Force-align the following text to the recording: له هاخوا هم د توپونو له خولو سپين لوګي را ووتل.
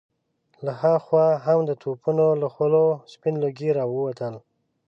له 0.65 0.71
هاخوا 0.81 1.27
هم 1.45 1.59
د 1.69 1.71
توپونو 1.81 2.27
له 2.41 2.47
خولو 2.53 2.85
سپين 3.13 3.35
لوګي 3.43 3.69
را 3.77 3.85
ووتل. 3.93 4.35